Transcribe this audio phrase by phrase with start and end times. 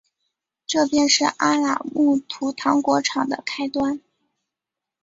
[0.65, 4.01] 这便是阿拉木图糖果厂的开端。